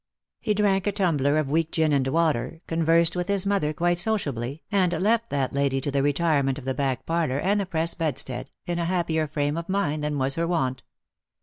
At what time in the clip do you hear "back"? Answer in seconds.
6.73-7.05